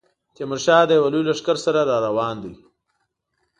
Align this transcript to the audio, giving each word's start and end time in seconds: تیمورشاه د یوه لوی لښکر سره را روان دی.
تیمورشاه 0.35 0.83
د 0.87 0.91
یوه 0.97 1.09
لوی 1.13 1.23
لښکر 1.29 1.57
سره 1.65 1.81
را 1.89 1.97
روان 2.05 2.35
دی. 2.43 2.53